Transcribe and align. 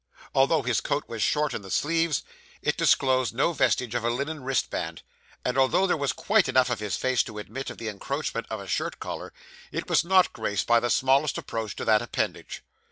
Although 0.33 0.63
his 0.63 0.81
coat 0.81 1.07
was 1.07 1.21
short 1.21 1.53
in 1.53 1.61
the 1.61 1.69
sleeves, 1.69 2.23
it 2.63 2.75
disclosed 2.75 3.35
no 3.35 3.53
vestige 3.53 3.93
of 3.93 4.03
a 4.03 4.09
linen 4.09 4.43
wristband; 4.43 5.03
and 5.45 5.59
although 5.59 5.85
there 5.85 5.95
was 5.95 6.11
quite 6.11 6.49
enough 6.49 6.71
of 6.71 6.79
his 6.79 6.97
face 6.97 7.21
to 7.21 7.37
admit 7.37 7.69
of 7.69 7.77
the 7.77 7.87
encroachment 7.87 8.47
of 8.49 8.59
a 8.59 8.65
shirt 8.67 8.97
collar, 8.99 9.31
it 9.71 9.87
was 9.87 10.03
not 10.03 10.33
graced 10.33 10.65
by 10.65 10.79
the 10.79 10.89
smallest 10.89 11.37
approach 11.37 11.75
to 11.75 11.85
that 11.85 12.01
appendage. 12.01 12.63